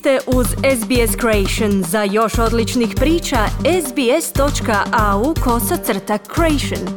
ste 0.00 0.18
uz 0.26 0.46
SBS 0.46 1.16
Creation. 1.20 1.82
Za 1.82 2.02
još 2.02 2.38
odličnih 2.38 2.88
priča, 2.96 3.46
sbs.au 3.86 5.34
kosacrta 5.44 6.18
creation. 6.34 6.88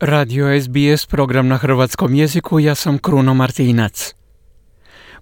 Radio 0.00 0.60
SBS, 0.62 1.06
program 1.06 1.48
na 1.48 1.56
hrvatskom 1.56 2.14
jeziku, 2.14 2.60
ja 2.60 2.74
sam 2.74 2.98
Kruno 2.98 3.34
Martinac. 3.34 4.14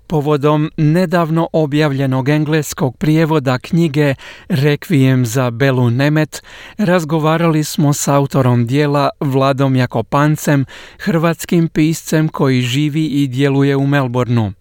Povodom 0.07 0.71
nedavno 0.77 1.48
objavljenog 1.52 2.29
engleskog 2.29 2.96
prijevoda 2.96 3.59
knjige 3.59 4.14
Requiem 4.48 5.25
za 5.25 5.50
Belu 5.50 5.91
Nemet 5.91 6.43
razgovarali 6.79 7.64
smo 7.64 7.93
s 7.93 8.09
autorom 8.09 8.66
dijela 8.66 9.11
Vladom 9.20 9.77
Jakopancem, 9.77 10.64
hrvatskim 10.98 11.68
piscem 11.68 12.29
koji 12.29 12.61
živi 12.62 13.07
i 13.07 13.27
djeluje 13.27 13.77
u 13.77 13.87
Melbourneu. 13.87 14.59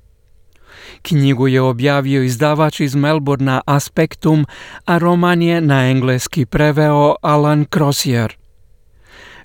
Knjigu 1.02 1.48
je 1.48 1.62
objavio 1.62 2.24
izdavač 2.24 2.80
iz 2.80 2.96
Melbourna 2.96 3.62
Aspectum, 3.66 4.46
a 4.86 4.98
roman 4.98 5.42
je 5.42 5.62
na 5.62 5.90
engleski 5.90 6.46
preveo 6.46 7.16
Alan 7.22 7.66
Crossier. 7.74 8.40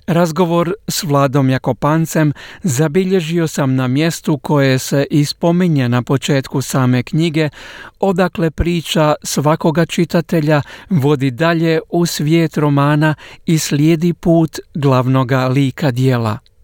Razgovor 0.07 0.73
s 0.87 1.03
Vladom 1.03 1.49
Jakopancem 1.49 2.33
zabilježio 2.63 3.47
sam 3.47 3.75
na 3.75 3.87
mjestu 3.87 4.37
koje 4.37 4.79
se 4.79 5.05
ispominje 5.11 5.89
na 5.89 6.01
početku 6.01 6.61
same 6.61 7.03
knjige, 7.03 7.49
odakle 7.99 8.51
priča 8.51 9.15
svakoga 9.23 9.85
čitatelja 9.85 10.61
vodi 10.89 11.31
dalje 11.31 11.79
u 11.89 12.05
svijet 12.05 12.57
romana 12.57 13.15
i 13.45 13.59
slijedi 13.59 14.13
put 14.13 14.59
glavnoga 14.73 15.47
lika 15.47 15.91
dijela. 15.91 16.54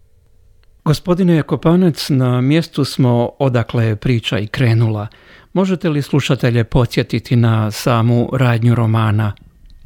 Gospodine 0.85 1.35
Jakopanac, 1.35 2.09
na 2.09 2.41
mjestu 2.41 2.85
smo 2.85 3.31
odakle 3.39 3.85
je 3.85 3.95
priča 3.95 4.39
i 4.39 4.47
krenula. 4.47 5.07
Možete 5.53 5.89
li 5.89 6.01
slušatelje 6.01 6.63
podsjetiti 6.63 7.35
na 7.35 7.71
samu 7.71 8.29
radnju 8.33 8.75
romana? 8.75 9.33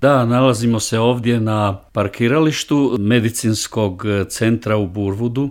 Da, 0.01 0.25
nalazimo 0.25 0.79
se 0.79 0.99
ovdje 0.99 1.39
na 1.39 1.77
parkiralištu 1.91 2.95
medicinskog 2.99 4.05
centra 4.29 4.77
u 4.77 4.87
Burvudu. 4.87 5.49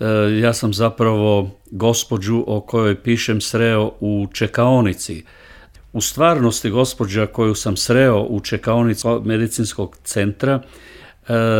E, 0.00 0.04
ja 0.40 0.52
sam 0.52 0.74
zapravo 0.74 1.50
gospođu 1.70 2.44
o 2.46 2.60
kojoj 2.60 3.02
pišem 3.02 3.40
sreo 3.40 3.92
u 4.00 4.26
čekaonici. 4.32 5.24
U 5.92 6.00
stvarnosti 6.00 6.70
gospođa 6.70 7.26
koju 7.26 7.54
sam 7.54 7.76
sreo 7.76 8.22
u 8.22 8.40
čekaonici 8.40 9.06
medicinskog 9.24 9.96
centra 10.04 10.62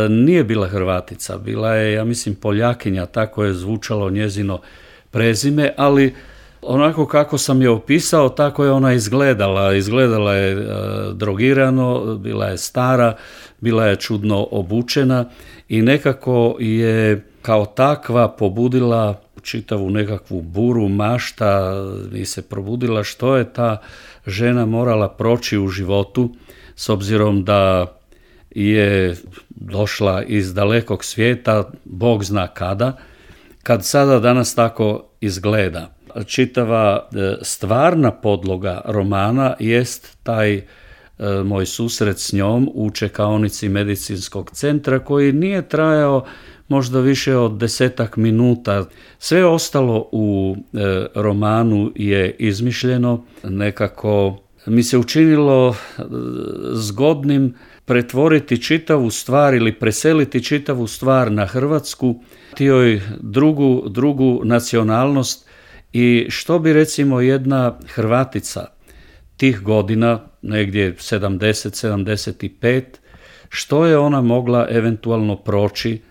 nije 0.09 0.43
bila 0.43 0.67
Hrvatica, 0.67 1.37
bila 1.37 1.73
je, 1.73 1.93
ja 1.93 2.03
mislim, 2.03 2.35
Poljakinja, 2.35 3.05
tako 3.05 3.43
je 3.43 3.53
zvučalo 3.53 4.09
njezino 4.09 4.61
prezime, 5.11 5.73
ali 5.77 6.15
onako 6.61 7.05
kako 7.05 7.37
sam 7.37 7.61
je 7.61 7.69
opisao, 7.69 8.29
tako 8.29 8.65
je 8.65 8.71
ona 8.71 8.93
izgledala. 8.93 9.73
Izgledala 9.73 10.33
je 10.33 10.51
e, 10.51 10.65
drogirano, 11.13 12.15
bila 12.15 12.45
je 12.45 12.57
stara, 12.57 13.15
bila 13.59 13.85
je 13.85 13.95
čudno 13.95 14.47
obučena 14.51 15.25
i 15.69 15.81
nekako 15.81 16.55
je 16.59 17.25
kao 17.41 17.65
takva 17.65 18.27
pobudila 18.27 19.21
čitavu 19.41 19.89
nekakvu 19.89 20.41
buru 20.41 20.87
mašta 20.87 21.73
i 22.13 22.25
se 22.25 22.41
probudila 22.41 23.03
što 23.03 23.35
je 23.37 23.53
ta 23.53 23.77
žena 24.25 24.65
morala 24.65 25.09
proći 25.09 25.57
u 25.57 25.67
životu 25.67 26.29
s 26.75 26.89
obzirom 26.89 27.43
da 27.43 27.85
je 28.65 29.15
došla 29.49 30.23
iz 30.23 30.53
dalekog 30.53 31.03
svijeta, 31.03 31.69
Bog 31.85 32.23
zna 32.23 32.47
kada, 32.47 32.97
kad 33.63 33.85
sada 33.85 34.19
danas 34.19 34.55
tako 34.55 35.03
izgleda 35.21 35.97
čitava 36.25 37.09
e, 37.11 37.35
stvarna 37.41 38.11
podloga 38.11 38.81
romana 38.85 39.55
jest 39.59 40.17
taj 40.23 40.55
e, 40.55 40.63
moj 41.45 41.65
susret 41.65 42.19
s 42.19 42.33
njom 42.33 42.69
u 42.73 42.91
čekaonici 42.91 43.69
medicinskog 43.69 44.51
centra 44.51 44.99
koji 44.99 45.33
nije 45.33 45.69
trajao 45.69 46.25
možda 46.67 46.99
više 46.99 47.35
od 47.35 47.57
desetak 47.57 48.17
minuta. 48.17 48.85
Sve 49.19 49.45
ostalo 49.45 50.09
u 50.11 50.55
e, 50.73 51.05
romanu 51.15 51.91
je 51.95 52.35
izmišljeno, 52.39 53.23
nekako 53.43 54.37
mi 54.65 54.83
se 54.83 54.97
učinilo 54.97 55.75
zgodnim 56.73 57.53
pretvoriti 57.87 58.61
čitavu 58.61 59.09
stvar 59.11 59.53
ili 59.53 59.79
preseliti 59.79 60.43
čitavu 60.43 60.87
stvar 60.87 61.31
na 61.31 61.45
Hrvatsku, 61.45 62.23
tijoj 62.55 63.01
drugu, 63.21 63.83
drugu 63.89 64.41
nacionalnost 64.43 65.49
i 65.93 66.25
što 66.29 66.59
bi 66.59 66.73
recimo 66.73 67.21
jedna 67.21 67.79
Hrvatica 67.87 68.65
tih 69.37 69.61
godina, 69.61 70.19
negdje 70.41 70.95
70-75, 70.95 72.83
što 73.49 73.85
je 73.85 73.97
ona 73.97 74.21
mogla 74.21 74.67
eventualno 74.69 75.35
proći 75.35 76.01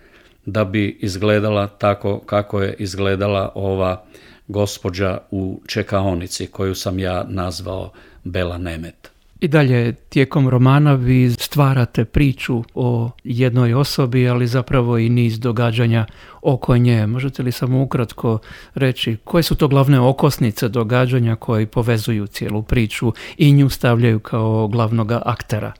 da 0.45 0.65
bi 0.65 0.97
izgledala 1.01 1.67
tako 1.67 2.19
kako 2.19 2.61
je 2.61 2.75
izgledala 2.79 3.51
ova 3.55 4.05
gospođa 4.47 5.17
u 5.31 5.61
čekaonici 5.67 6.47
koju 6.47 6.75
sam 6.75 6.99
ja 6.99 7.25
nazvao 7.29 7.91
Bela 8.23 8.57
Nemet. 8.57 9.16
I 9.39 9.47
dalje 9.47 9.93
tijekom 9.93 10.49
romana 10.49 10.93
vi 10.93 11.31
stvarate 11.31 12.05
priču 12.05 12.63
o 12.75 13.09
jednoj 13.23 13.73
osobi, 13.73 14.29
ali 14.29 14.47
zapravo 14.47 14.97
i 14.97 15.09
niz 15.09 15.39
događanja 15.39 16.05
oko 16.41 16.77
nje. 16.77 17.07
Možete 17.07 17.43
li 17.43 17.51
samo 17.51 17.81
ukratko 17.81 18.39
reći 18.73 19.17
koje 19.23 19.43
su 19.43 19.55
to 19.55 19.67
glavne 19.67 19.99
okosnice 19.99 20.69
događanja 20.69 21.35
koji 21.35 21.65
povezuju 21.65 22.27
cijelu 22.27 22.63
priču 22.63 23.13
i 23.37 23.51
nju 23.51 23.69
stavljaju 23.69 24.19
kao 24.19 24.67
glavnoga 24.67 25.21
aktera? 25.25 25.73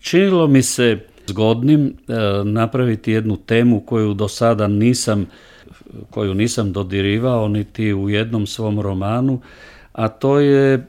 Činilo 0.00 0.46
mi 0.46 0.62
se 0.62 1.06
zgodnim 1.26 1.86
e, 1.86 2.14
napraviti 2.44 3.12
jednu 3.12 3.36
temu 3.36 3.80
koju 3.80 4.14
do 4.14 4.28
sada 4.28 4.68
nisam 4.68 5.26
koju 6.10 6.34
nisam 6.34 6.72
dodirivao 6.72 7.48
niti 7.48 7.94
u 7.94 8.10
jednom 8.10 8.46
svom 8.46 8.80
romanu, 8.80 9.40
a 9.92 10.08
to 10.08 10.38
je 10.38 10.86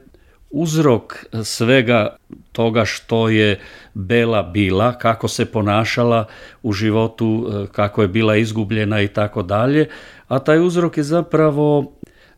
uzrok 0.50 1.24
svega 1.44 2.16
toga 2.52 2.84
što 2.84 3.28
je 3.28 3.60
Bela 3.94 4.42
bila, 4.42 4.98
kako 4.98 5.28
se 5.28 5.44
ponašala 5.44 6.26
u 6.62 6.72
životu, 6.72 7.48
e, 7.52 7.66
kako 7.72 8.02
je 8.02 8.08
bila 8.08 8.36
izgubljena 8.36 9.02
i 9.02 9.08
tako 9.08 9.42
dalje, 9.42 9.88
a 10.28 10.38
taj 10.38 10.66
uzrok 10.66 10.96
je 10.96 11.02
zapravo 11.02 11.92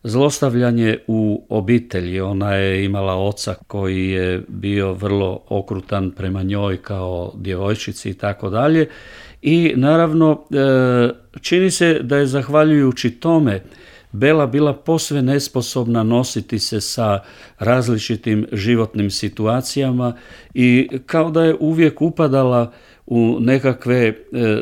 zlostavljanje 0.04 0.98
u 1.06 1.46
obitelji. 1.48 2.20
Ona 2.20 2.54
je 2.54 2.84
imala 2.84 3.14
oca 3.14 3.54
koji 3.66 4.08
je 4.08 4.42
bio 4.48 4.92
vrlo 4.92 5.40
okrutan 5.48 6.10
prema 6.10 6.42
njoj 6.42 6.76
kao 6.76 7.32
djevojčici 7.36 8.10
i 8.10 8.14
tako 8.14 8.50
dalje. 8.50 8.88
I 9.42 9.72
naravno 9.76 10.44
e, 10.50 11.10
čini 11.40 11.70
se 11.70 11.98
da 12.02 12.16
je 12.16 12.26
zahvaljujući 12.26 13.10
tome 13.10 13.62
Bela 14.12 14.46
bila 14.46 14.72
posve 14.72 15.22
nesposobna 15.22 16.02
nositi 16.02 16.58
se 16.58 16.80
sa 16.80 17.20
različitim 17.58 18.46
životnim 18.52 19.10
situacijama 19.10 20.16
i 20.54 20.88
kao 21.06 21.30
da 21.30 21.44
je 21.44 21.56
uvijek 21.60 22.02
upadala 22.02 22.72
u 23.06 23.36
nekakve, 23.40 24.06
e, 24.08 24.14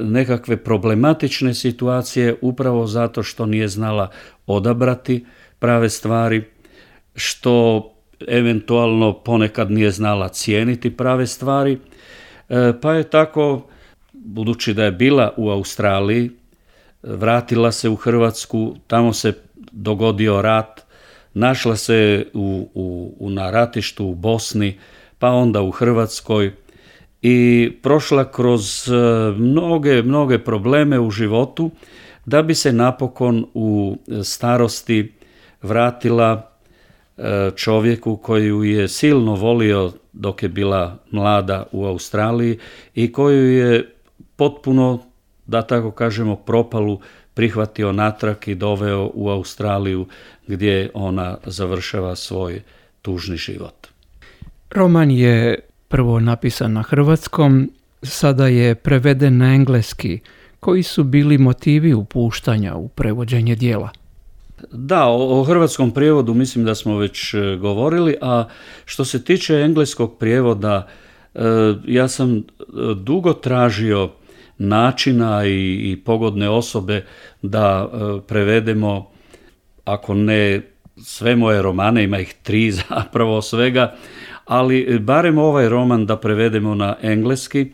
nekakve 0.02 0.56
problematične 0.56 1.54
situacije 1.54 2.36
upravo 2.40 2.86
zato 2.86 3.22
što 3.22 3.46
nije 3.46 3.68
znala 3.68 4.10
odabrati 4.46 5.24
prave 5.58 5.88
stvari, 5.88 6.44
što 7.14 7.86
eventualno 8.28 9.12
ponekad 9.12 9.70
nije 9.70 9.90
znala 9.90 10.28
cijeniti 10.28 10.96
prave 10.96 11.26
stvari, 11.26 11.78
e, 12.48 12.72
pa 12.82 12.94
je 12.94 13.10
tako, 13.10 13.66
budući 14.12 14.74
da 14.74 14.84
je 14.84 14.92
bila 14.92 15.34
u 15.36 15.50
Australiji, 15.50 16.30
vratila 17.02 17.72
se 17.72 17.88
u 17.88 17.96
Hrvatsku, 17.96 18.76
tamo 18.86 19.12
se 19.12 19.32
dogodio 19.72 20.42
rat, 20.42 20.80
našla 21.34 21.76
se 21.76 22.26
u, 22.34 22.68
u, 22.74 23.14
u 23.18 23.30
na 23.30 23.50
ratištu 23.50 24.06
u 24.06 24.14
Bosni, 24.14 24.78
pa 25.18 25.28
onda 25.28 25.62
u 25.62 25.70
Hrvatskoj 25.70 26.52
i 27.22 27.70
prošla 27.82 28.32
kroz 28.32 28.88
e, 28.88 28.92
mnoge, 29.38 30.02
mnoge 30.02 30.38
probleme 30.38 31.00
u 31.00 31.10
životu 31.10 31.70
da 32.26 32.42
bi 32.42 32.54
se 32.54 32.72
napokon 32.72 33.46
u 33.54 33.96
starosti 34.22 35.12
vratila 35.62 36.50
e, 37.16 37.50
čovjeku 37.56 38.16
koju 38.16 38.64
je 38.64 38.88
silno 38.88 39.34
volio 39.34 39.92
dok 40.12 40.42
je 40.42 40.48
bila 40.48 40.96
mlada 41.10 41.66
u 41.72 41.84
Australiji 41.84 42.58
i 42.94 43.12
koju 43.12 43.52
je 43.52 43.94
potpuno 44.36 45.09
da 45.50 45.62
tako 45.62 45.90
kažemo, 45.90 46.36
propalu 46.36 47.00
prihvatio 47.34 47.92
natrag 47.92 48.36
i 48.46 48.54
doveo 48.54 49.10
u 49.14 49.28
Australiju 49.30 50.06
gdje 50.46 50.90
ona 50.94 51.36
završava 51.46 52.16
svoj 52.16 52.62
tužni 53.02 53.36
život. 53.36 53.86
Roman 54.70 55.10
je 55.10 55.58
prvo 55.88 56.20
napisan 56.20 56.72
na 56.72 56.82
hrvatskom, 56.82 57.70
sada 58.02 58.46
je 58.46 58.74
preveden 58.74 59.38
na 59.38 59.54
engleski. 59.54 60.20
Koji 60.60 60.82
su 60.82 61.04
bili 61.04 61.38
motivi 61.38 61.94
upuštanja 61.94 62.74
u 62.74 62.88
prevođenje 62.88 63.54
dijela? 63.54 63.90
Da, 64.72 65.08
o, 65.08 65.44
hrvatskom 65.44 65.90
prijevodu 65.90 66.34
mislim 66.34 66.64
da 66.64 66.74
smo 66.74 66.98
već 66.98 67.34
e, 67.34 67.56
govorili, 67.60 68.16
a 68.20 68.44
što 68.84 69.04
se 69.04 69.24
tiče 69.24 69.54
engleskog 69.54 70.18
prijevoda, 70.18 70.88
e, 71.34 71.40
ja 71.86 72.08
sam 72.08 72.36
e, 72.36 72.42
dugo 72.94 73.32
tražio 73.32 74.10
načina 74.60 75.46
i, 75.46 75.90
i 75.92 75.96
pogodne 76.04 76.48
osobe 76.48 77.04
da 77.42 77.90
prevedemo, 78.28 79.10
ako 79.84 80.14
ne 80.14 80.60
sve 80.96 81.36
moje 81.36 81.62
romane, 81.62 82.04
ima 82.04 82.18
ih 82.18 82.34
tri 82.42 82.70
zapravo 82.88 83.42
svega, 83.42 83.94
ali 84.44 84.98
barem 84.98 85.38
ovaj 85.38 85.68
roman 85.68 86.06
da 86.06 86.16
prevedemo 86.16 86.74
na 86.74 86.96
engleski. 87.02 87.72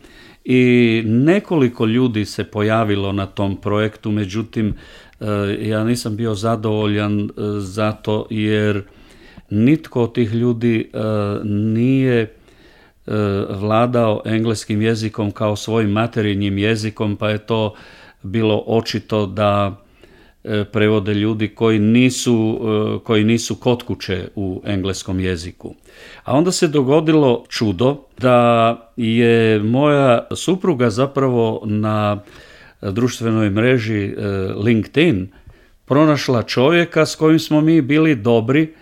I 0.49 1.03
nekoliko 1.05 1.85
ljudi 1.85 2.25
se 2.25 2.43
pojavilo 2.43 3.11
na 3.11 3.25
tom 3.25 3.55
projektu, 3.61 4.11
međutim 4.11 4.75
E, 5.19 5.67
ja 5.69 5.83
nisam 5.83 6.15
bio 6.15 6.33
zadovoljan 6.33 7.21
e, 7.21 7.29
zato 7.59 8.27
jer 8.29 8.83
nitko 9.49 10.03
od 10.03 10.13
tih 10.13 10.33
ljudi 10.33 10.91
e, 10.93 10.99
nije 11.43 12.33
vladao 13.49 14.21
engleskim 14.25 14.81
jezikom 14.81 15.31
kao 15.31 15.55
svojim 15.55 15.89
materinjim 15.89 16.57
jezikom, 16.57 17.15
pa 17.15 17.29
je 17.29 17.37
to 17.37 17.73
bilo 18.23 18.63
očito 18.67 19.25
da 19.25 19.75
prevode 20.71 21.13
ljudi 21.13 21.47
koji 21.47 21.79
nisu, 21.79 22.59
koji 23.03 23.23
nisu 23.23 23.55
kod 23.55 23.83
kuće 23.83 24.27
u 24.35 24.61
engleskom 24.65 25.19
jeziku. 25.19 25.75
A 26.23 26.37
onda 26.37 26.51
se 26.51 26.67
dogodilo 26.67 27.45
čudo 27.49 28.03
da 28.17 28.91
je 28.97 29.59
moja 29.59 30.27
supruga 30.35 30.89
zapravo 30.89 31.61
na 31.65 32.19
društvenoj 32.81 33.49
mreži 33.49 34.15
LinkedIn 34.63 35.31
pronašla 35.85 36.43
čovjeka 36.43 37.05
s 37.05 37.15
kojim 37.15 37.39
smo 37.39 37.61
mi 37.61 37.81
bili 37.81 38.15
dobri 38.15 38.73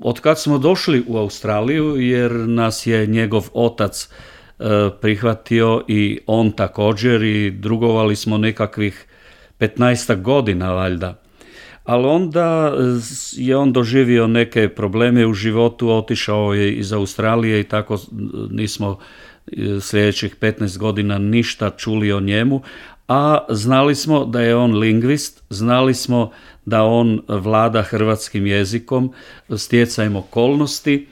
od 0.00 0.20
kad 0.20 0.40
smo 0.40 0.58
došli 0.58 1.04
u 1.06 1.16
Australiju 1.16 1.96
jer 1.96 2.32
nas 2.32 2.86
je 2.86 3.06
njegov 3.06 3.48
otac 3.52 4.08
e, 4.08 4.64
prihvatio 5.00 5.84
i 5.88 6.18
on 6.26 6.50
također 6.50 7.22
i 7.22 7.50
drugovali 7.50 8.16
smo 8.16 8.38
nekakvih 8.38 9.06
15 9.58 10.22
godina 10.22 10.72
valjda. 10.72 11.22
Ali 11.84 12.06
onda 12.06 12.74
je 13.32 13.56
on 13.56 13.72
doživio 13.72 14.26
neke 14.26 14.68
probleme 14.68 15.26
u 15.26 15.34
životu, 15.34 15.90
otišao 15.90 16.54
je 16.54 16.72
iz 16.72 16.92
Australije 16.92 17.60
i 17.60 17.64
tako 17.64 17.98
nismo 18.50 18.98
e, 19.46 19.80
sljedećih 19.80 20.36
15 20.40 20.78
godina 20.78 21.18
ništa 21.18 21.70
čuli 21.70 22.12
o 22.12 22.20
njemu, 22.20 22.62
a 23.10 23.46
znali 23.48 23.94
smo 23.94 24.24
da 24.24 24.40
je 24.40 24.56
on 24.56 24.78
lingvist, 24.78 25.42
znali 25.50 25.94
smo 25.94 26.30
da 26.64 26.82
on 26.84 27.22
vlada 27.28 27.82
hrvatskim 27.82 28.46
jezikom 28.46 29.12
stjecajem 29.56 30.16
okolnosti 30.16 31.06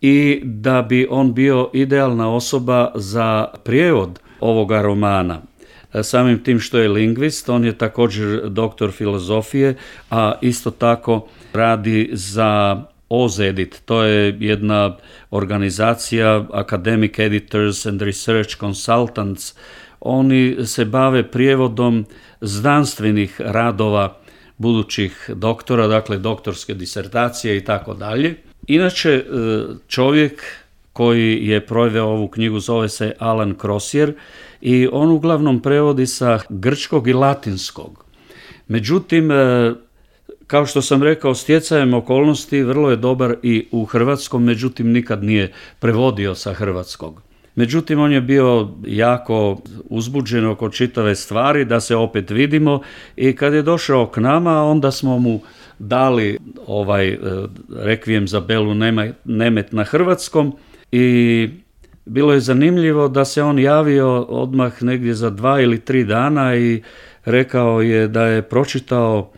i 0.00 0.40
da 0.44 0.82
bi 0.82 1.06
on 1.10 1.34
bio 1.34 1.70
idealna 1.72 2.34
osoba 2.34 2.92
za 2.94 3.46
prijevod 3.64 4.18
ovoga 4.40 4.82
romana. 4.82 5.40
Samim 6.02 6.44
tim 6.44 6.60
što 6.60 6.78
je 6.78 6.88
lingvist, 6.88 7.48
on 7.48 7.64
je 7.64 7.78
također 7.78 8.48
doktor 8.48 8.90
filozofije, 8.90 9.76
a 10.10 10.34
isto 10.40 10.70
tako 10.70 11.26
radi 11.52 12.10
za 12.12 12.82
OZEDIT, 13.08 13.82
to 13.84 14.02
je 14.02 14.36
jedna 14.40 14.96
organizacija 15.30 16.44
Academic 16.52 17.18
Editors 17.18 17.86
and 17.86 18.02
Research 18.02 18.58
Consultants 18.58 19.54
oni 20.04 20.56
se 20.66 20.84
bave 20.84 21.30
prijevodom 21.30 22.04
znanstvenih 22.40 23.40
radova 23.40 24.16
budućih 24.58 25.30
doktora, 25.34 25.86
dakle 25.86 26.18
doktorske 26.18 26.74
disertacije 26.74 27.56
i 27.56 27.64
tako 27.64 27.94
dalje. 27.94 28.34
Inače, 28.66 29.10
e, 29.10 29.24
čovjek 29.88 30.42
koji 30.92 31.46
je 31.46 31.66
proveo 31.66 32.04
ovu 32.04 32.28
knjigu 32.28 32.60
zove 32.60 32.88
se 32.88 33.12
Alan 33.18 33.54
Crossier 33.60 34.12
i 34.60 34.88
on 34.92 35.10
uglavnom 35.10 35.60
prevodi 35.60 36.06
sa 36.06 36.38
grčkog 36.48 37.08
i 37.08 37.12
latinskog. 37.12 38.04
Međutim, 38.68 39.30
e, 39.30 39.72
kao 40.46 40.66
što 40.66 40.82
sam 40.82 41.02
rekao, 41.02 41.34
stjecajem 41.34 41.94
okolnosti 41.94 42.62
vrlo 42.62 42.90
je 42.90 42.96
dobar 42.96 43.36
i 43.42 43.66
u 43.70 43.84
hrvatskom, 43.84 44.44
međutim 44.44 44.92
nikad 44.92 45.24
nije 45.24 45.52
prevodio 45.80 46.34
sa 46.34 46.52
hrvatskog. 46.52 47.22
Međutim, 47.54 48.00
on 48.00 48.12
je 48.12 48.20
bio 48.20 48.68
jako 48.86 49.60
uzbuđen 49.84 50.46
oko 50.46 50.68
čitave 50.68 51.14
stvari, 51.14 51.64
da 51.64 51.80
se 51.80 51.96
opet 51.96 52.30
vidimo. 52.30 52.80
I 53.16 53.36
kad 53.36 53.52
je 53.54 53.62
došao 53.62 54.06
k 54.06 54.16
nama, 54.16 54.62
onda 54.62 54.90
smo 54.90 55.18
mu 55.18 55.40
dali 55.78 56.38
ovaj 56.66 57.08
e, 57.08 57.18
rekvijem 57.76 58.28
za 58.28 58.40
Belu 58.40 58.74
Nemet 59.24 59.72
na 59.72 59.84
hrvatskom. 59.84 60.56
I 60.92 61.48
bilo 62.04 62.32
je 62.32 62.40
zanimljivo 62.40 63.08
da 63.08 63.24
se 63.24 63.42
on 63.42 63.58
javio 63.58 64.22
odmah 64.22 64.82
negdje 64.82 65.14
za 65.14 65.30
dva 65.30 65.60
ili 65.60 65.80
tri 65.80 66.04
dana 66.04 66.56
i 66.56 66.82
rekao 67.24 67.82
je 67.82 68.08
da 68.08 68.24
je 68.24 68.42
pročitao 68.42 69.30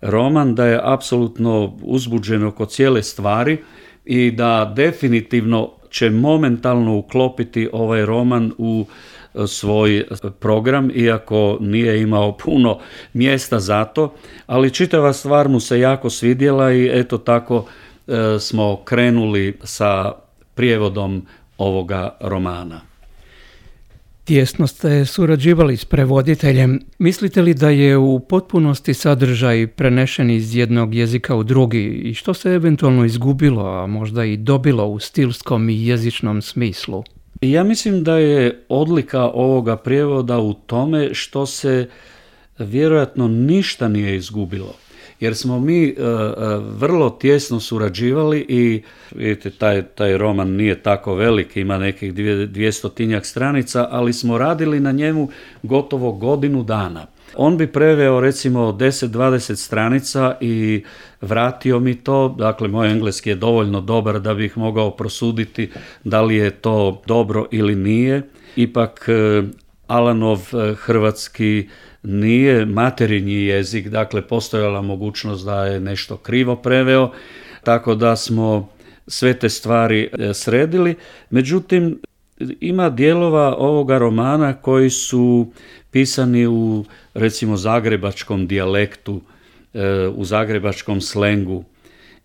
roman, 0.00 0.54
da 0.54 0.66
je 0.66 0.80
apsolutno 0.82 1.78
uzbuđen 1.82 2.44
oko 2.44 2.66
cijele 2.66 3.02
stvari 3.02 3.58
i 4.04 4.30
da 4.30 4.72
definitivno 4.76 5.70
će 5.92 6.10
momentalno 6.10 6.96
uklopiti 6.96 7.68
ovaj 7.72 8.06
roman 8.06 8.52
u 8.58 8.86
e, 9.34 9.46
svoj 9.46 10.04
program, 10.40 10.90
iako 10.94 11.58
nije 11.60 12.02
imao 12.02 12.36
puno 12.36 12.78
mjesta 13.12 13.60
za 13.60 13.84
to, 13.84 14.14
ali 14.46 14.70
čitava 14.70 15.12
stvar 15.12 15.48
mu 15.48 15.60
se 15.60 15.80
jako 15.80 16.10
svidjela 16.10 16.72
i 16.72 16.90
eto 16.92 17.18
tako 17.18 17.64
e, 18.06 18.38
smo 18.40 18.76
krenuli 18.84 19.58
sa 19.64 20.12
prijevodom 20.54 21.26
ovoga 21.58 22.16
romana. 22.20 22.91
Tijesno 24.24 24.66
ste 24.66 25.04
surađivali 25.04 25.76
s 25.76 25.84
prevoditeljem. 25.84 26.80
Mislite 26.98 27.42
li 27.42 27.54
da 27.54 27.68
je 27.68 27.96
u 27.96 28.20
potpunosti 28.20 28.94
sadržaj 28.94 29.66
prenešen 29.66 30.30
iz 30.30 30.56
jednog 30.56 30.94
jezika 30.94 31.36
u 31.36 31.42
drugi 31.42 31.84
i 31.84 32.14
što 32.14 32.34
se 32.34 32.50
eventualno 32.50 33.04
izgubilo, 33.04 33.66
a 33.66 33.86
možda 33.86 34.24
i 34.24 34.36
dobilo 34.36 34.86
u 34.86 34.98
stilskom 34.98 35.68
i 35.68 35.86
jezičnom 35.86 36.42
smislu? 36.42 37.04
Ja 37.40 37.64
mislim 37.64 38.04
da 38.04 38.16
je 38.16 38.64
odlika 38.68 39.30
ovoga 39.30 39.76
prijevoda 39.76 40.38
u 40.38 40.54
tome 40.54 41.14
što 41.14 41.46
se 41.46 41.88
vjerojatno 42.58 43.28
ništa 43.28 43.88
nije 43.88 44.16
izgubilo 44.16 44.74
jer 45.22 45.36
smo 45.36 45.60
mi 45.60 45.84
e, 45.84 45.90
e, 45.90 45.94
vrlo 46.76 47.10
tjesno 47.10 47.60
surađivali 47.60 48.46
i 48.48 48.82
vidite 49.14 49.50
taj, 49.50 49.82
taj 49.82 50.18
roman 50.18 50.50
nije 50.50 50.82
tako 50.82 51.14
velik, 51.14 51.56
ima 51.56 51.78
nekih 51.78 52.14
dvijestotinjak 52.48 53.26
stranica, 53.26 53.88
ali 53.90 54.12
smo 54.12 54.38
radili 54.38 54.80
na 54.80 54.92
njemu 54.92 55.28
gotovo 55.62 56.12
godinu 56.12 56.62
dana. 56.62 57.06
On 57.36 57.56
bi 57.56 57.66
preveo 57.66 58.20
recimo 58.20 58.60
10-20 58.60 59.56
stranica 59.56 60.36
i 60.40 60.84
vratio 61.20 61.80
mi 61.80 61.94
to, 61.94 62.34
dakle 62.38 62.68
moj 62.68 62.90
engleski 62.90 63.30
je 63.30 63.34
dovoljno 63.34 63.80
dobar 63.80 64.20
da 64.20 64.34
bih 64.34 64.58
mogao 64.58 64.90
prosuditi 64.90 65.70
da 66.04 66.22
li 66.22 66.36
je 66.36 66.50
to 66.50 67.02
dobro 67.06 67.46
ili 67.50 67.74
nije. 67.74 68.22
Ipak 68.56 69.08
e, 69.08 69.42
Alanov 69.86 70.40
hrvatski 70.76 71.68
nije 72.02 72.66
materinji 72.66 73.34
jezik, 73.34 73.88
dakle 73.88 74.22
postojala 74.22 74.82
mogućnost 74.82 75.44
da 75.44 75.64
je 75.64 75.80
nešto 75.80 76.16
krivo 76.16 76.56
preveo, 76.56 77.10
tako 77.64 77.94
da 77.94 78.16
smo 78.16 78.68
sve 79.06 79.38
te 79.38 79.48
stvari 79.48 80.08
e, 80.12 80.34
sredili. 80.34 80.94
Međutim, 81.30 82.00
ima 82.60 82.90
dijelova 82.90 83.56
ovoga 83.58 83.98
romana 83.98 84.54
koji 84.54 84.90
su 84.90 85.52
pisani 85.90 86.46
u 86.46 86.84
recimo 87.14 87.56
zagrebačkom 87.56 88.46
dijalektu, 88.46 89.20
e, 89.74 90.08
u 90.16 90.24
zagrebačkom 90.24 91.00
slengu. 91.00 91.64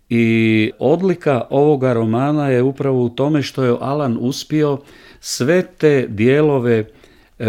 I 0.08 0.70
odlika 0.78 1.42
ovoga 1.50 1.92
romana 1.92 2.48
je 2.48 2.62
upravo 2.62 3.04
u 3.04 3.08
tome 3.08 3.42
što 3.42 3.64
je 3.64 3.76
Alan 3.80 4.18
uspio 4.20 4.78
sve 5.20 5.62
te 5.62 6.06
dijelove 6.08 6.84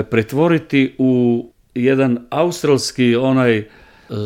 pretvoriti 0.09 0.95
u 0.97 1.45
jedan 1.75 2.19
australski 2.29 3.15
onaj 3.15 3.57
e, 3.57 3.65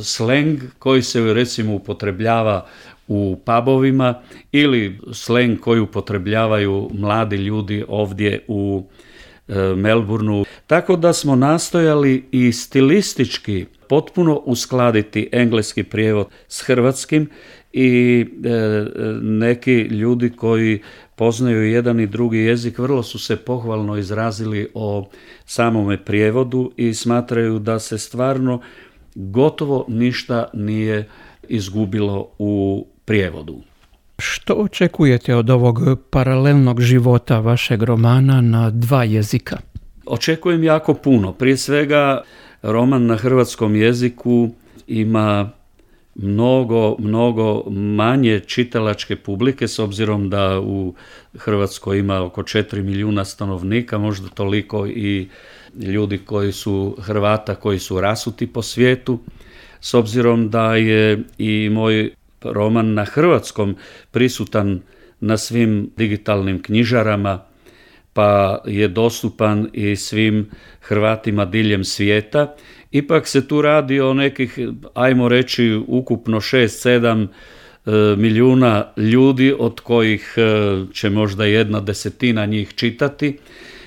sleng 0.04 0.60
koji 0.80 1.02
se 1.02 1.34
recimo 1.34 1.76
upotrebljava 1.76 2.66
u 3.08 3.38
pubovima 3.46 4.22
ili 4.52 5.00
sleng 5.14 5.60
koji 5.60 5.80
upotrebljavaju 5.80 6.90
mladi 6.94 7.36
ljudi 7.36 7.86
ovdje 7.88 8.46
u 8.48 8.84
e, 9.48 9.54
Melbourneu. 9.76 10.46
Tako 10.68 10.96
da 10.96 11.14
smo 11.14 11.36
nastojali 11.36 12.26
i 12.32 12.52
stilistički 12.52 13.66
potpuno 13.90 14.36
uskladiti 14.36 15.30
engleski 15.32 15.84
prijevod 15.84 16.28
s 16.48 16.62
hrvatskim 16.62 17.30
i 17.74 18.26
e, 18.44 18.86
neki 19.22 19.82
ljudi 19.82 20.30
koji 20.30 20.82
poznaju 21.16 21.64
jedan 21.64 22.00
i 22.00 22.08
drugi 22.08 22.38
jezik 22.38 22.80
vrlo 22.80 23.04
su 23.04 23.20
se 23.20 23.36
pohvalno 23.36 23.98
izrazili 23.98 24.68
o 24.74 25.10
samome 25.46 26.04
prijevodu 26.06 26.72
i 26.78 26.94
smatraju 26.94 27.60
da 27.60 27.80
se 27.80 27.98
stvarno 27.98 28.62
gotovo 29.16 29.86
ništa 29.88 30.46
nije 30.54 31.10
izgubilo 31.50 32.30
u 32.40 32.86
prijevodu. 33.06 33.62
Što 34.20 34.54
očekujete 34.54 35.36
od 35.36 35.50
ovog 35.50 35.80
paralelnog 36.10 36.82
života 36.82 37.40
vašeg 37.40 37.84
romana 37.84 38.42
na 38.42 38.70
dva 38.70 39.04
jezika? 39.04 39.58
Očekujem 40.06 40.64
jako 40.64 40.94
puno. 40.94 41.34
Prije 41.34 41.58
svega, 41.58 42.22
roman 42.62 43.06
na 43.06 43.16
hrvatskom 43.16 43.76
jeziku 43.76 44.50
ima 44.88 45.50
mnogo, 46.16 46.96
mnogo 47.00 47.64
manje 47.70 48.40
čitalačke 48.40 49.16
publike 49.16 49.68
s 49.68 49.80
obzirom 49.80 50.30
da 50.30 50.60
u 50.60 50.94
Hrvatskoj 51.38 52.00
ima 52.00 52.22
oko 52.22 52.44
4 52.44 52.82
milijuna 52.82 53.26
stanovnika, 53.26 53.98
možda 53.98 54.30
toliko 54.30 54.88
i 54.88 55.28
ljudi 55.80 56.18
koji 56.18 56.52
su 56.52 56.98
Hrvata 57.02 57.56
koji 57.56 57.80
su 57.80 58.02
rasuti 58.02 58.48
po 58.48 58.62
svijetu. 58.62 59.20
S 59.80 59.94
obzirom 59.94 60.50
da 60.50 60.76
je 60.76 61.24
i 61.38 61.70
moj 61.72 62.12
roman 62.42 62.94
na 62.94 63.06
hrvatskom 63.06 63.76
prisutan 64.12 64.82
na 65.20 65.38
svim 65.38 65.90
digitalnim 65.98 66.62
knjižarama, 66.62 67.46
pa 68.14 68.62
je 68.66 68.88
dostupan 68.88 69.70
i 69.74 69.96
svim 69.96 70.50
Hrvatima 70.82 71.46
diljem 71.46 71.84
svijeta. 71.84 72.56
Ipak 72.94 73.28
se 73.28 73.48
tu 73.48 73.62
radi 73.62 74.00
o 74.02 74.14
nekih, 74.14 74.60
ajmo 74.94 75.28
reći, 75.28 75.82
ukupno 75.88 76.38
6-7 76.38 77.28
e, 77.86 77.92
milijuna 78.18 78.86
ljudi 78.98 79.56
od 79.60 79.80
kojih 79.80 80.34
e, 80.38 80.42
će 80.94 81.10
možda 81.10 81.46
jedna 81.46 81.80
desetina 81.80 82.46
njih 82.46 82.74
čitati. 82.76 83.38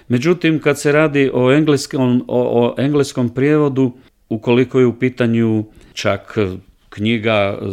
Međutim, 0.08 0.58
kad 0.58 0.80
se 0.80 0.92
radi 0.92 1.30
o 1.34 1.52
engleskom, 1.52 2.24
o, 2.28 2.64
o 2.64 2.82
engleskom 2.82 3.28
prijevodu, 3.34 3.92
ukoliko 4.28 4.80
je 4.80 4.86
u 4.86 4.98
pitanju 4.98 5.64
čak 5.92 6.38
knjiga 6.88 7.58
e, 7.60 7.66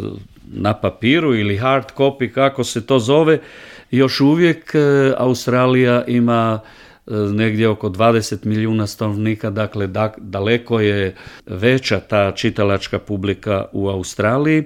na 0.52 0.74
papiru 0.74 1.34
ili 1.34 1.56
hard 1.56 1.86
copy, 1.96 2.32
kako 2.32 2.64
se 2.64 2.86
to 2.86 2.98
zove, 2.98 3.38
još 3.90 4.20
uvijek 4.20 4.74
Australija 5.16 6.04
ima 6.06 6.60
negdje 7.06 7.68
oko 7.68 7.88
20 7.88 8.46
milijuna 8.46 8.86
stanovnika, 8.86 9.50
dakle 9.50 9.88
daleko 10.16 10.80
je 10.80 11.14
veća 11.46 12.00
ta 12.00 12.32
čitalačka 12.32 12.98
publika 12.98 13.64
u 13.72 13.88
Australiji, 13.88 14.64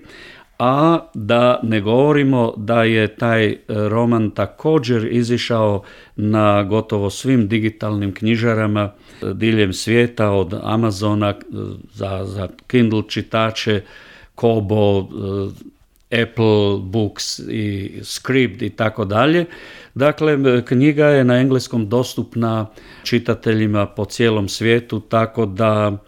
a 0.58 0.98
da 1.14 1.60
ne 1.62 1.80
govorimo 1.80 2.54
da 2.56 2.84
je 2.84 3.16
taj 3.16 3.56
roman 3.68 4.30
također 4.30 5.08
izišao 5.12 5.82
na 6.16 6.62
gotovo 6.62 7.10
svim 7.10 7.48
digitalnim 7.48 8.14
knjižarama 8.14 8.82
e, 8.82 9.26
diljem 9.34 9.72
svijeta 9.72 10.30
od 10.30 10.54
Amazona 10.62 11.34
za, 11.94 12.24
za 12.24 12.48
Kindle 12.66 13.02
čitače, 13.08 13.80
Kobo, 14.34 15.08
Apple 16.10 16.78
Books 16.82 17.38
i 17.38 17.92
Script 18.02 18.62
i 18.62 18.70
tako 18.70 19.04
dalje. 19.04 19.44
Dakle, 19.98 20.62
knjiga 20.64 21.06
je 21.06 21.24
na 21.24 21.38
engleskom 21.38 21.88
dostupna 21.88 22.66
čitateljima 23.04 23.86
po 23.86 24.04
cijelom 24.04 24.48
svijetu, 24.48 25.00
tako 25.00 25.46
da 25.46 25.98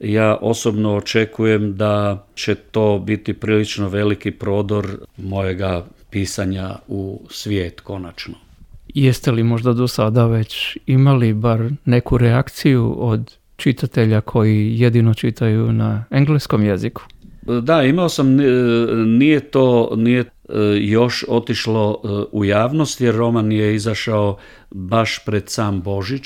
ja 0.00 0.36
osobno 0.40 0.96
očekujem 0.96 1.76
da 1.76 2.26
će 2.34 2.54
to 2.54 2.98
biti 2.98 3.34
prilično 3.34 3.88
veliki 3.88 4.30
prodor 4.30 4.86
mojega 5.16 5.84
pisanja 6.10 6.76
u 6.88 7.20
svijet 7.30 7.80
konačno. 7.80 8.34
Jeste 8.94 9.30
li 9.30 9.42
možda 9.42 9.72
do 9.72 9.88
sada 9.88 10.26
već 10.26 10.78
imali 10.86 11.34
bar 11.34 11.70
neku 11.84 12.18
reakciju 12.18 12.94
od 12.98 13.36
čitatelja 13.56 14.20
koji 14.20 14.80
jedino 14.80 15.14
čitaju 15.14 15.72
na 15.72 16.04
engleskom 16.10 16.64
jeziku? 16.64 17.02
Da, 17.42 17.82
imao 17.82 18.08
sam, 18.08 18.40
e, 18.40 18.44
nije 19.06 19.40
to 19.40 19.92
nije 19.96 20.20
e, 20.20 20.26
još 20.80 21.24
otišlo 21.28 22.00
e, 22.04 22.08
u 22.32 22.44
javnost 22.44 23.00
jer 23.00 23.14
roman 23.14 23.52
je 23.52 23.74
izašao 23.74 24.38
baš 24.70 25.24
pred 25.24 25.44
sam 25.46 25.80
Božić 25.82 26.22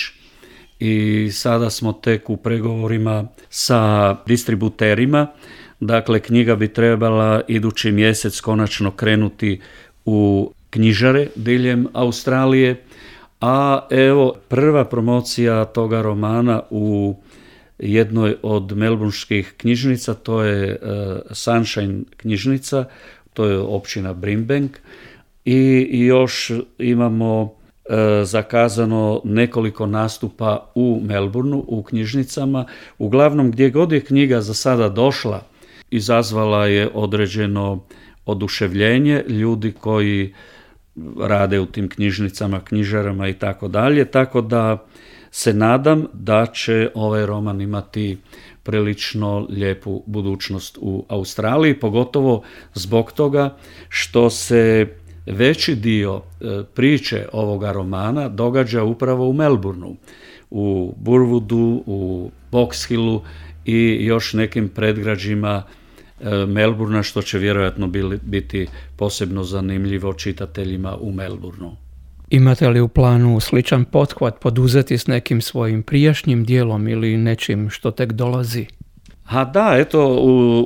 i 0.79 1.29
sada 1.33 1.71
smo 1.71 1.93
tek 1.93 2.31
u 2.31 2.37
pregovorima 2.37 3.29
sa 3.49 4.17
distributerima. 4.27 5.27
Dakle, 5.81 6.21
knjiga 6.21 6.57
bi 6.57 6.69
trebala 6.69 7.41
idući 7.49 7.93
mjesec 7.93 8.41
konačno 8.41 8.91
krenuti 8.91 9.61
u 10.05 10.51
knjižare 10.71 11.27
diljem 11.37 11.87
Australije, 11.93 12.85
a 13.41 13.87
evo 13.91 14.35
prva 14.49 14.85
promocija 14.85 15.65
toga 15.65 16.03
romana 16.03 16.63
u 16.71 17.17
jednoj 17.79 18.37
od 18.43 18.77
melbourneških 18.77 19.55
knjižnica, 19.57 20.15
to 20.15 20.43
je 20.43 20.71
e, 20.71 20.79
Sunshine 21.31 22.01
knjižnica, 22.17 22.85
to 23.35 23.45
je 23.47 23.59
općina 23.59 24.13
Brimbank 24.13 24.79
i 25.45 26.07
još 26.07 26.53
imamo 26.79 27.53
e, 27.85 28.25
zakazano 28.25 29.21
nekoliko 29.25 29.87
nastupa 29.87 30.73
u 30.75 31.01
Melbourneu 31.05 31.65
u 31.67 31.83
knjižnicama. 31.83 32.67
Uglavnom 32.99 33.51
gdje 33.51 33.71
god 33.71 33.93
je 33.93 34.01
knjiga 34.01 34.41
za 34.41 34.55
sada 34.55 34.89
došla, 34.89 35.43
izazvala 35.91 36.67
je 36.67 36.91
određeno 36.95 37.85
oduševljenje 38.27 39.25
ljudi 39.29 39.73
koji 39.73 40.35
rade 41.21 41.61
u 41.61 41.67
tim 41.67 41.89
knjižnicama, 41.89 42.61
knjižarama 42.61 43.29
i 43.29 43.35
tako 43.35 43.69
dalje, 43.69 44.05
tako 44.05 44.41
da 44.41 44.87
se 45.31 45.55
nadam 45.55 46.07
da 46.13 46.47
će 46.47 46.91
ovaj 46.95 47.27
roman 47.27 47.61
imati 47.61 48.19
prilično 48.63 49.47
lijepu 49.51 50.03
budućnost 50.07 50.79
u 50.81 51.05
Australiji, 51.09 51.81
pogotovo 51.81 52.43
zbog 52.75 53.13
toga 53.13 53.57
što 53.89 54.31
se 54.31 54.87
veći 55.27 55.75
dio 55.75 56.23
e, 56.41 56.63
priče 56.75 57.29
ovoga 57.33 57.73
romana 57.73 58.29
događa 58.29 58.85
upravo 58.85 59.29
u 59.29 59.33
Melbourneu, 59.33 59.97
u 60.51 60.95
Burwoodu, 61.05 61.83
u 61.87 62.31
Box 62.53 62.89
Hillu 62.89 63.23
i 63.65 63.99
još 64.05 64.33
nekim 64.33 64.69
predgrađima 64.69 65.63
e, 66.21 66.47
Melburna 66.47 67.03
što 67.03 67.23
će 67.23 67.39
vjerojatno 67.39 67.87
biti 68.23 68.67
posebno 68.97 69.45
zanimljivo 69.45 70.13
čitateljima 70.13 70.97
u 71.01 71.13
Melbourneu. 71.13 71.86
Imate 72.31 72.69
li 72.69 72.81
u 72.81 72.89
planu 72.89 73.41
sličan 73.41 73.85
pothvat 73.85 74.41
poduzeti 74.41 74.99
s 74.99 75.07
nekim 75.07 75.41
svojim 75.41 75.83
prijašnjim 75.83 76.45
dijelom 76.45 76.89
ili 76.89 77.17
nečim 77.17 77.71
što 77.71 77.91
tek 77.91 78.13
dolazi? 78.13 78.67
A 79.25 79.45
da, 79.45 79.75
eto, 79.79 80.17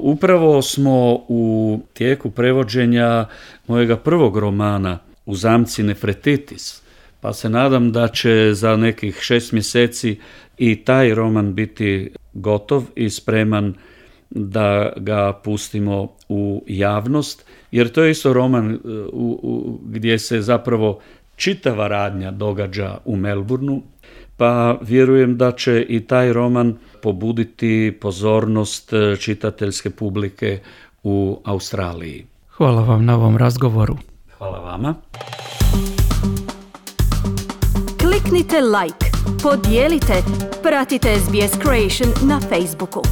upravo 0.02 0.62
smo 0.62 1.25
u 1.29 1.81
tijeku 1.93 2.31
prevođenja 2.31 3.26
mojega 3.67 3.97
prvog 3.97 4.38
romana 4.38 4.99
u 5.26 5.35
zamci 5.35 5.83
Nefretitis, 5.83 6.83
pa 7.21 7.33
se 7.33 7.49
nadam 7.49 7.93
da 7.93 8.09
će 8.09 8.50
za 8.52 8.76
nekih 8.76 9.19
šest 9.21 9.52
mjeseci 9.52 10.19
i 10.59 10.76
taj 10.85 11.14
roman 11.14 11.55
biti 11.55 12.11
gotov 12.33 12.85
i 12.95 13.11
spreman 13.11 13.75
da 14.31 14.93
ga 14.97 15.33
pustimo 15.45 16.09
u 16.29 16.64
javnost, 16.67 17.45
jer 17.71 17.88
to 17.88 18.02
je 18.02 18.11
isto 18.11 18.33
roman 18.33 18.75
u, 19.12 19.40
u, 19.43 19.79
gdje 19.87 20.19
se 20.19 20.40
zapravo 20.40 21.00
čitava 21.40 21.88
radnja 21.88 22.30
događa 22.30 22.99
u 23.04 23.16
Melbourneu, 23.16 23.80
pa 24.37 24.78
vjerujem 24.82 25.37
da 25.37 25.52
će 25.52 25.87
i 25.88 26.00
taj 26.00 26.32
roman 26.32 26.75
pobuditi 27.02 27.99
pozornost 28.00 28.92
e, 28.92 29.16
čitateljske 29.16 29.90
publike 29.90 30.61
u 31.02 31.40
Australiji. 31.44 32.26
Hvala 32.49 32.82
vam 32.82 33.04
na 33.04 33.16
ovom 33.16 33.37
razgovoru. 33.37 33.97
Hvala 34.38 34.59
vama. 34.59 34.94
Kliknite 38.00 38.61
like, 38.61 39.06
podijelite, 39.42 40.14
pratite 40.62 41.09
SBS 41.16 41.59
Creation 41.62 42.28
na 42.28 42.40
Facebooku. 42.40 43.02